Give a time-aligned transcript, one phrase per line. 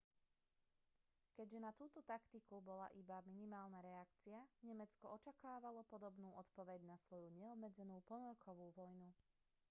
[1.37, 7.97] keďže na túto taktiku bola iba minimálna reakcia nemecko očakávalo podobnú odpoveď na svoju neobmedzenú
[8.11, 9.09] ponorkovú vojnu